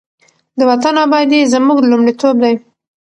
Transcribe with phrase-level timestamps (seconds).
[0.57, 2.55] د وطن ابادي زموږ لومړیتوب دی.